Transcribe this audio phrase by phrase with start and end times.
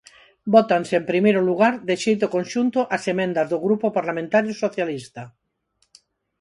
[0.55, 5.23] Vótanse, en primeiro lugar, de xeito conxunto as emendas do Grupo Parlamentario Socialista.